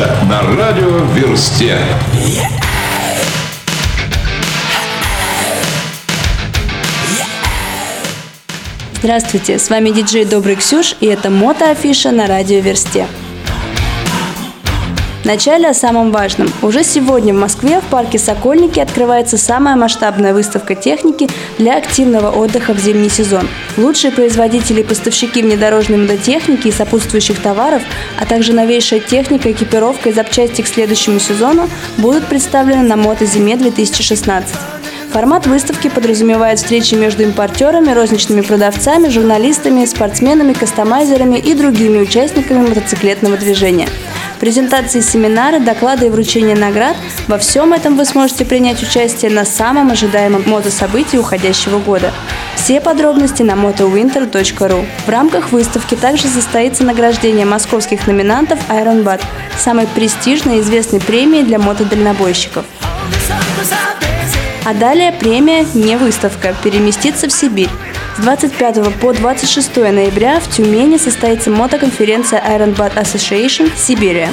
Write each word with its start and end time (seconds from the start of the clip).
Афиша 0.00 0.24
на 0.24 0.56
радио 0.56 0.98
Версте. 1.14 1.78
Здравствуйте, 8.98 9.58
с 9.58 9.68
вами 9.68 9.90
диджей 9.90 10.24
Добрый 10.24 10.56
Ксюш, 10.56 10.96
и 11.00 11.06
это 11.06 11.30
мотоафиша 11.30 12.12
на 12.12 12.26
радио 12.26 12.60
Версте. 12.60 13.06
Вначале 15.30 15.68
о 15.68 15.74
самом 15.74 16.10
важном. 16.10 16.52
Уже 16.60 16.82
сегодня 16.82 17.32
в 17.32 17.36
Москве 17.36 17.80
в 17.80 17.84
парке 17.84 18.18
Сокольники 18.18 18.80
открывается 18.80 19.38
самая 19.38 19.76
масштабная 19.76 20.34
выставка 20.34 20.74
техники 20.74 21.28
для 21.56 21.76
активного 21.76 22.32
отдыха 22.32 22.74
в 22.74 22.80
зимний 22.80 23.10
сезон. 23.10 23.48
Лучшие 23.76 24.10
производители 24.10 24.80
и 24.80 24.84
поставщики 24.84 25.40
внедорожной 25.40 25.98
мототехники 25.98 26.66
и 26.66 26.72
сопутствующих 26.72 27.40
товаров, 27.40 27.80
а 28.20 28.26
также 28.26 28.52
новейшая 28.52 28.98
техника, 28.98 29.52
экипировка 29.52 30.08
и 30.08 30.12
запчасти 30.12 30.62
к 30.62 30.66
следующему 30.66 31.20
сезону 31.20 31.70
будут 31.96 32.26
представлены 32.26 32.82
на 32.82 32.96
мотозиме 32.96 33.56
2016. 33.56 34.52
Формат 35.12 35.46
выставки 35.46 35.88
подразумевает 35.88 36.58
встречи 36.58 36.96
между 36.96 37.22
импортерами, 37.22 37.92
розничными 37.92 38.40
продавцами, 38.40 39.08
журналистами, 39.08 39.84
спортсменами, 39.84 40.54
кастомайзерами 40.54 41.38
и 41.38 41.54
другими 41.54 41.98
участниками 41.98 42.66
мотоциклетного 42.66 43.36
движения. 43.36 43.86
Презентации, 44.40 45.00
семинары, 45.00 45.60
доклады 45.60 46.06
и 46.06 46.08
вручение 46.08 46.56
наград– 46.56 46.96
во 47.28 47.36
всем 47.36 47.74
этом 47.74 47.94
вы 47.94 48.06
сможете 48.06 48.46
принять 48.46 48.82
участие 48.82 49.30
на 49.30 49.44
самом 49.44 49.90
ожидаемом 49.90 50.44
мотособытии 50.46 51.18
уходящего 51.18 51.78
года. 51.78 52.10
Все 52.56 52.80
подробности 52.80 53.42
на 53.42 53.52
motowinter.ru. 53.52 54.86
В 55.04 55.08
рамках 55.10 55.52
выставки 55.52 55.94
также 55.94 56.26
состоится 56.26 56.84
награждение 56.84 57.44
московских 57.44 58.06
номинантов 58.06 58.58
Iron 58.70 59.04
Bat, 59.04 59.20
самой 59.58 59.86
престижной 59.86 60.56
и 60.56 60.60
известной 60.60 61.00
премии 61.00 61.42
для 61.42 61.58
мотодальнобойщиков. 61.58 62.64
А 64.64 64.72
далее 64.72 65.12
премия 65.12 65.66
«Не 65.74 65.96
выставка» 65.96 66.54
переместится 66.62 67.28
в 67.28 67.32
Сибирь. 67.32 67.68
С 68.16 68.22
25 68.22 68.98
по 69.00 69.12
26 69.12 69.76
ноября 69.76 70.40
в 70.40 70.48
Тюмени 70.48 70.98
состоится 70.98 71.50
мотоконференция 71.50 72.42
Iron 72.56 72.74
Butt 72.76 72.94
Association 72.96 73.70
«Сибирия». 73.76 74.28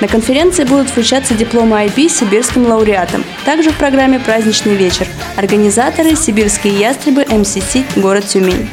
На 0.00 0.08
конференции 0.08 0.64
будут 0.64 0.90
вручаться 0.90 1.34
дипломы 1.34 1.76
IB 1.84 2.08
сибирским 2.08 2.66
лауреатам. 2.66 3.24
Также 3.44 3.70
в 3.70 3.76
программе 3.78 4.20
«Праздничный 4.20 4.74
вечер». 4.74 5.06
Организаторы– 5.36 6.14
сибирские 6.16 6.78
ястребы 6.78 7.24
МСС 7.24 7.78
город 7.96 8.26
Тюмень. 8.26 8.68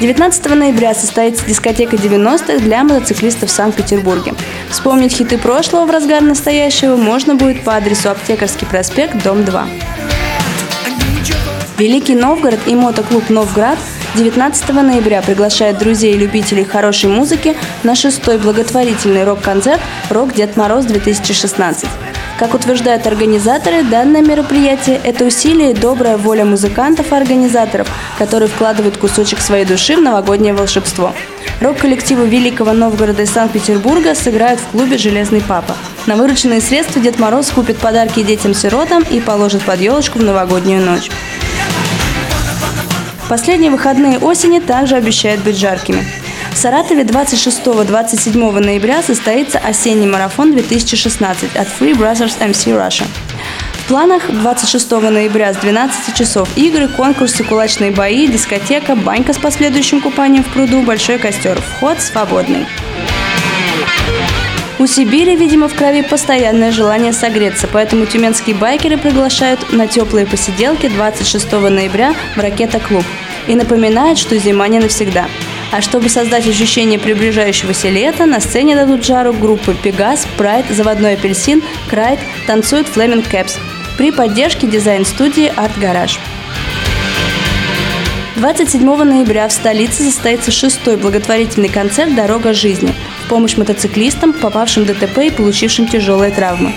19 0.00 0.46
ноября 0.54 0.94
состоится 0.94 1.44
дискотека 1.44 1.96
90-х 1.96 2.58
для 2.58 2.84
мотоциклистов 2.84 3.50
в 3.50 3.52
Санкт-Петербурге. 3.52 4.34
Вспомнить 4.70 5.16
хиты 5.16 5.38
прошлого 5.38 5.86
в 5.86 5.90
разгар 5.90 6.22
настоящего 6.22 6.96
можно 6.96 7.34
будет 7.34 7.64
по 7.64 7.74
адресу 7.74 8.10
Аптекарский 8.10 8.66
проспект, 8.66 9.22
дом 9.22 9.44
2. 9.44 9.66
Великий 11.78 12.16
Новгород 12.16 12.58
и 12.66 12.74
мотоклуб 12.74 13.30
«Новград» 13.30 13.78
19 14.16 14.68
ноября 14.70 15.22
приглашают 15.22 15.78
друзей 15.78 16.14
и 16.14 16.18
любителей 16.18 16.64
хорошей 16.64 17.08
музыки 17.08 17.56
на 17.84 17.94
шестой 17.94 18.38
благотворительный 18.38 19.22
рок-концерт 19.22 19.80
«Рок 20.10 20.34
Дед 20.34 20.56
Мороз 20.56 20.86
2016». 20.86 21.86
Как 22.36 22.54
утверждают 22.54 23.06
организаторы, 23.06 23.84
данное 23.84 24.22
мероприятие– 24.22 25.00
это 25.04 25.24
усилие 25.24 25.70
и 25.70 25.74
добрая 25.74 26.16
воля 26.16 26.44
музыкантов 26.44 27.12
и 27.12 27.14
организаторов, 27.14 27.88
которые 28.18 28.48
вкладывают 28.48 28.96
кусочек 28.96 29.40
своей 29.40 29.64
души 29.64 29.96
в 29.96 30.02
новогоднее 30.02 30.54
волшебство. 30.54 31.12
Рок-коллективы 31.60 32.26
Великого 32.26 32.72
Новгорода 32.72 33.22
и 33.22 33.26
Санкт-Петербурга 33.26 34.16
сыграют 34.16 34.58
в 34.58 34.66
клубе 34.72 34.98
«Железный 34.98 35.42
папа». 35.46 35.76
На 36.06 36.16
вырученные 36.16 36.60
средства 36.60 37.00
Дед 37.00 37.20
Мороз 37.20 37.50
купит 37.50 37.78
подарки 37.78 38.24
детям-сиротам 38.24 39.04
и 39.08 39.20
положит 39.20 39.62
под 39.62 39.80
елочку 39.80 40.18
в 40.18 40.24
новогоднюю 40.24 40.84
ночь. 40.84 41.10
Последние 43.28 43.70
выходные 43.70 44.18
осени 44.18 44.58
также 44.58 44.96
обещают 44.96 45.42
быть 45.42 45.58
жаркими. 45.58 46.02
В 46.50 46.56
Саратове 46.56 47.02
26-27 47.02 48.58
ноября 48.58 49.02
состоится 49.02 49.58
осенний 49.58 50.06
марафон 50.06 50.52
2016 50.52 51.54
от 51.54 51.68
Free 51.68 51.94
Brothers 51.94 52.38
MC 52.40 52.74
Russia. 52.74 53.04
В 53.74 53.88
планах 53.88 54.30
26 54.30 54.90
ноября 54.90 55.52
с 55.52 55.58
12 55.58 56.14
часов 56.14 56.48
игры, 56.56 56.88
конкурсы, 56.88 57.44
кулачные 57.44 57.90
бои, 57.90 58.26
дискотека, 58.26 58.96
банька 58.96 59.34
с 59.34 59.38
последующим 59.38 60.00
купанием 60.00 60.42
в 60.42 60.52
пруду, 60.52 60.82
большой 60.82 61.18
костер. 61.18 61.60
Вход 61.60 62.00
свободный. 62.00 62.66
У 64.80 64.86
Сибири, 64.86 65.34
видимо, 65.34 65.66
в 65.66 65.74
крови 65.74 66.02
постоянное 66.02 66.70
желание 66.70 67.12
согреться, 67.12 67.66
поэтому 67.66 68.06
тюменские 68.06 68.54
байкеры 68.54 68.96
приглашают 68.96 69.72
на 69.72 69.88
теплые 69.88 70.24
посиделки 70.24 70.86
26 70.86 71.52
ноября 71.52 72.14
в 72.36 72.38
«Ракета-клуб» 72.38 73.04
и 73.48 73.56
напоминают, 73.56 74.18
что 74.20 74.38
зима 74.38 74.68
не 74.68 74.78
навсегда. 74.78 75.26
А 75.72 75.80
чтобы 75.80 76.08
создать 76.08 76.46
ощущение 76.46 77.00
приближающегося 77.00 77.88
лета, 77.88 78.24
на 78.24 78.38
сцене 78.38 78.76
дадут 78.76 79.04
жару 79.04 79.32
группы 79.32 79.74
«Пегас», 79.74 80.28
«Прайд», 80.36 80.66
«Заводной 80.70 81.14
апельсин», 81.14 81.60
«Крайт», 81.90 82.20
танцуют 82.46 82.86
«Флеминг 82.86 83.28
Кэпс» 83.28 83.56
при 83.96 84.12
поддержке 84.12 84.68
дизайн-студии 84.68 85.52
«Арт 85.56 85.76
Гараж». 85.78 86.20
27 88.38 89.02
ноября 89.02 89.48
в 89.48 89.52
столице 89.52 90.04
состоится 90.04 90.52
шестой 90.52 90.96
благотворительный 90.96 91.68
концерт 91.68 92.14
«Дорога 92.14 92.54
жизни» 92.54 92.94
в 93.24 93.28
помощь 93.28 93.56
мотоциклистам, 93.56 94.32
попавшим 94.32 94.84
в 94.84 94.86
ДТП 94.86 95.18
и 95.18 95.30
получившим 95.30 95.88
тяжелые 95.88 96.30
травмы. 96.30 96.72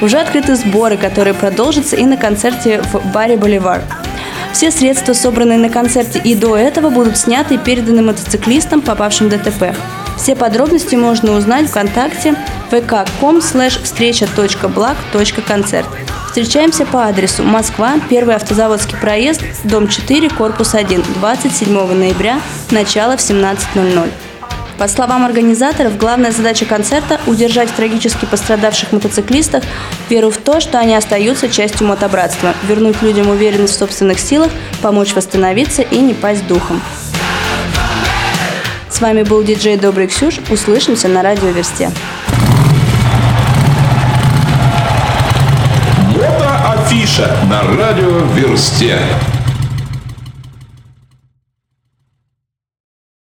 Уже 0.00 0.18
открыты 0.18 0.56
сборы, 0.56 0.96
которые 0.96 1.34
продолжатся 1.34 1.96
и 1.96 2.06
на 2.06 2.16
концерте 2.16 2.80
в 2.80 3.12
баре 3.12 3.36
«Боливар». 3.36 3.82
Все 4.54 4.70
средства, 4.70 5.12
собранные 5.12 5.58
на 5.58 5.68
концерте 5.68 6.18
и 6.18 6.34
до 6.34 6.56
этого, 6.56 6.88
будут 6.88 7.18
сняты 7.18 7.56
и 7.56 7.58
переданы 7.58 8.00
мотоциклистам, 8.00 8.80
попавшим 8.80 9.28
в 9.28 9.30
ДТП. 9.30 9.76
Все 10.22 10.36
подробности 10.36 10.94
можно 10.94 11.32
узнать 11.32 11.68
ВКонтакте 11.68 12.36
vk.com 12.70 13.38
slash 13.38 13.82
встреча.благ.концерт. 13.82 15.86
Встречаемся 16.28 16.86
по 16.86 17.06
адресу 17.06 17.42
Москва, 17.42 17.94
Первый 18.08 18.36
автозаводский 18.36 18.96
проезд, 18.98 19.42
дом 19.64 19.88
4, 19.88 20.30
корпус 20.30 20.76
1, 20.76 21.02
27 21.18 21.94
ноября, 21.94 22.40
начало 22.70 23.16
в 23.16 23.20
17.00. 23.20 24.12
По 24.78 24.86
словам 24.86 25.24
организаторов, 25.24 25.98
главная 25.98 26.30
задача 26.30 26.66
концерта– 26.66 27.20
удержать 27.26 27.70
в 27.70 27.74
трагически 27.74 28.24
пострадавших 28.24 28.92
мотоциклистах 28.92 29.64
веру 30.08 30.30
в 30.30 30.36
то, 30.36 30.60
что 30.60 30.78
они 30.78 30.94
остаются 30.94 31.48
частью 31.48 31.88
мотобратства, 31.88 32.54
вернуть 32.68 33.02
людям 33.02 33.28
уверенность 33.28 33.74
в 33.74 33.78
собственных 33.78 34.20
силах, 34.20 34.52
помочь 34.82 35.14
восстановиться 35.14 35.82
и 35.82 35.98
не 35.98 36.14
пасть 36.14 36.46
духом. 36.46 36.80
Вами 39.02 39.24
был 39.24 39.42
диджей 39.42 39.76
Добрый 39.76 40.06
Ксюш. 40.06 40.38
Услышимся 40.48 41.08
на 41.08 41.24
радио 41.24 41.48
Версте. 41.48 41.90
Афиша 46.64 47.36
на 47.50 47.64
радио 47.76 48.18
Версте. 48.32 49.00